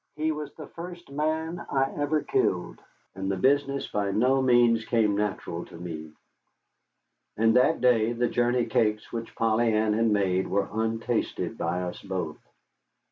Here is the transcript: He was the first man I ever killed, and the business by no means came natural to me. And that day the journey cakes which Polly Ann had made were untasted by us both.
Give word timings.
He 0.15 0.31
was 0.31 0.51
the 0.55 0.65
first 0.65 1.11
man 1.11 1.63
I 1.69 1.91
ever 1.95 2.23
killed, 2.23 2.81
and 3.13 3.29
the 3.31 3.37
business 3.37 3.85
by 3.87 4.09
no 4.09 4.41
means 4.41 4.83
came 4.83 5.15
natural 5.15 5.63
to 5.65 5.77
me. 5.77 6.13
And 7.37 7.55
that 7.55 7.81
day 7.81 8.11
the 8.13 8.27
journey 8.27 8.65
cakes 8.65 9.11
which 9.13 9.35
Polly 9.35 9.71
Ann 9.71 9.93
had 9.93 10.09
made 10.09 10.47
were 10.47 10.67
untasted 10.73 11.55
by 11.55 11.83
us 11.83 12.01
both. 12.01 12.39